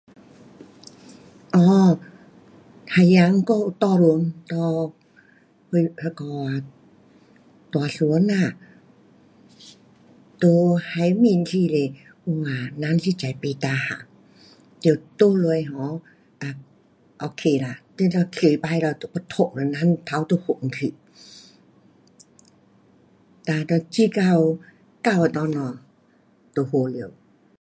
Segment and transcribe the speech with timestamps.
[1.57, 1.99] 哦，
[2.87, 3.17] 海洋，
[3.47, 4.03] 我有搭船，
[4.49, 4.91] 搭什
[5.99, 6.65] 那个啊，
[7.71, 8.33] 大船呐，
[10.41, 10.47] 在
[10.89, 11.79] 海面时候，
[12.41, 12.49] 哇，
[12.81, 13.99] 人实在不 tahan,
[14.83, 16.01] 得躺下去咯
[17.25, 20.93] ok 啦，你若坐起咯，就要吐咯，人头都晕去，
[23.45, 24.57] 哒就直到，
[25.05, 25.81] 沟的内了，
[26.55, 27.11] 就好了。